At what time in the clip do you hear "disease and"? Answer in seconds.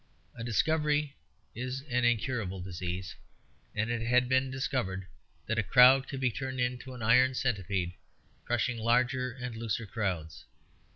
2.59-3.91